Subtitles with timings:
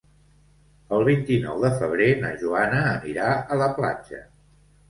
[0.97, 4.27] El vint-i-nou de febrer na Joana anirà a la platja.